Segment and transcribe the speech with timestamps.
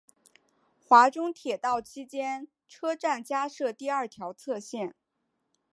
[0.79, 4.95] 华中铁道期间车站加设第二条侧线。